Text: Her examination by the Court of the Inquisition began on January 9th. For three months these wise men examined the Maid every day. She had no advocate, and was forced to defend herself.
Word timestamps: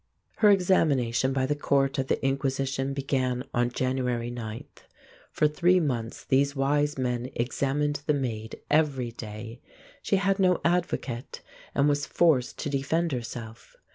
Her 0.37 0.49
examination 0.49 1.31
by 1.31 1.45
the 1.45 1.53
Court 1.55 1.99
of 1.99 2.07
the 2.07 2.19
Inquisition 2.25 2.91
began 2.95 3.43
on 3.53 3.69
January 3.69 4.31
9th. 4.31 4.87
For 5.31 5.47
three 5.47 5.79
months 5.79 6.25
these 6.25 6.55
wise 6.55 6.97
men 6.97 7.29
examined 7.35 8.01
the 8.07 8.15
Maid 8.15 8.59
every 8.71 9.11
day. 9.11 9.61
She 10.01 10.15
had 10.15 10.39
no 10.39 10.59
advocate, 10.65 11.41
and 11.75 11.87
was 11.87 12.07
forced 12.07 12.57
to 12.61 12.69
defend 12.71 13.11
herself. 13.11 13.75